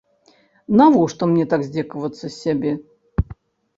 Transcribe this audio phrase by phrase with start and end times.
[0.79, 2.71] Навошта мне так здзекавацца з сябе?